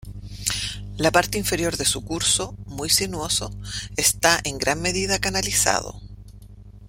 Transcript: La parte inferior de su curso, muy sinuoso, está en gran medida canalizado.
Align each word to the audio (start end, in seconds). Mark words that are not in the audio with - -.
La 0.97 1.11
parte 1.11 1.37
inferior 1.37 1.77
de 1.77 1.85
su 1.85 2.03
curso, 2.03 2.55
muy 2.65 2.89
sinuoso, 2.89 3.51
está 3.97 4.39
en 4.43 4.57
gran 4.57 4.81
medida 4.81 5.19
canalizado. 5.19 6.01